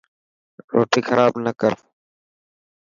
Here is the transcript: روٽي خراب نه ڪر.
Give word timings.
روٽي 0.73 1.01
خراب 1.07 1.33
نه 1.45 1.51
ڪر. 1.59 1.73